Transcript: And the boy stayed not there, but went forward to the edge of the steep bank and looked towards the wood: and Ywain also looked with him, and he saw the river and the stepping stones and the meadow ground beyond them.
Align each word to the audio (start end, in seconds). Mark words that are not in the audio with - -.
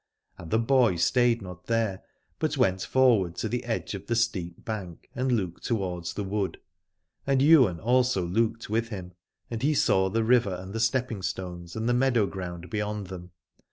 And 0.39 0.49
the 0.49 0.57
boy 0.57 0.95
stayed 0.95 1.43
not 1.43 1.67
there, 1.67 2.01
but 2.39 2.57
went 2.57 2.81
forward 2.81 3.35
to 3.35 3.47
the 3.47 3.63
edge 3.63 3.93
of 3.93 4.07
the 4.07 4.15
steep 4.15 4.65
bank 4.65 5.07
and 5.13 5.31
looked 5.31 5.63
towards 5.63 6.15
the 6.15 6.23
wood: 6.23 6.59
and 7.27 7.39
Ywain 7.39 7.79
also 7.79 8.25
looked 8.25 8.67
with 8.67 8.87
him, 8.89 9.11
and 9.51 9.61
he 9.61 9.75
saw 9.75 10.09
the 10.09 10.23
river 10.23 10.55
and 10.59 10.73
the 10.73 10.79
stepping 10.79 11.21
stones 11.21 11.75
and 11.75 11.87
the 11.87 11.93
meadow 11.93 12.25
ground 12.25 12.71
beyond 12.71 13.05
them. 13.09 13.29